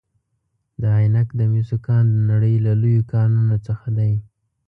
[0.81, 4.13] د عینک د مسو کان د نړۍ له لویو کانونو څخه دی.